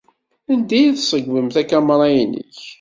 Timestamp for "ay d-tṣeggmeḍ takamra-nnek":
0.77-2.57